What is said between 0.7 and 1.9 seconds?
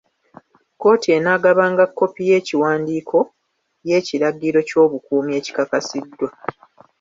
Kkooti enaagabanga